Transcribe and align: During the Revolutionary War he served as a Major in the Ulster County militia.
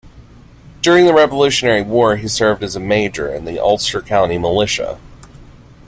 During 0.81 1.05
the 1.05 1.13
Revolutionary 1.13 1.83
War 1.83 2.15
he 2.15 2.27
served 2.27 2.63
as 2.63 2.75
a 2.75 2.79
Major 2.79 3.31
in 3.31 3.45
the 3.45 3.59
Ulster 3.61 4.01
County 4.01 4.39
militia. 4.39 4.97